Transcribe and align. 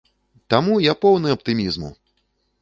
Таму 0.53 0.73
я 0.91 0.95
поўны 1.05 1.27
аптымізму! 1.35 1.93